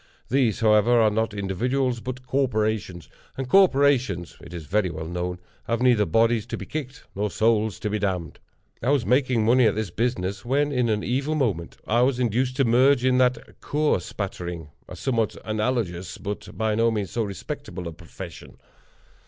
[0.29, 3.07] These, however, are not individuals, but corporations;
[3.37, 7.77] and corporations, it is very well known, have neither bodies to be kicked nor souls
[7.81, 8.39] to be damned.
[8.81, 12.55] I was making money at this business when, in an evil moment, I was induced
[12.55, 17.87] to merge it in the Cur Spattering—a somewhat analogous, but, by no means, so respectable
[17.87, 18.57] a profession.